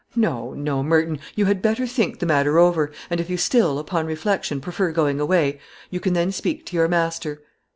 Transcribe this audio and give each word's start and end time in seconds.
No, 0.15 0.55
no, 0.55 0.81
Merton, 0.81 1.19
you 1.35 1.45
had 1.45 1.61
better 1.61 1.85
think 1.85 2.17
the 2.17 2.25
matter 2.25 2.57
over 2.57 2.91
and 3.11 3.19
if 3.19 3.29
you 3.29 3.37
still, 3.37 3.77
upon 3.77 4.07
reflection, 4.07 4.59
prefer 4.59 4.91
going 4.91 5.19
away, 5.19 5.59
you 5.91 5.99
can 5.99 6.13
then 6.13 6.31
speak 6.31 6.65
to 6.65 6.75
your 6.75 6.87
master." 6.87 7.43